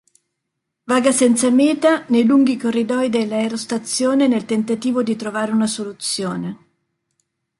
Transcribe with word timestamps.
Vaga 0.85 1.11
senza 1.11 1.51
meta 1.51 2.05
nei 2.07 2.25
lunghi 2.25 2.57
corridoi 2.57 3.09
dell'aerostazione 3.11 4.27
nel 4.27 4.45
tentativo 4.45 5.03
di 5.03 5.15
trovare 5.15 5.51
una 5.51 5.67
soluzione. 5.67 6.65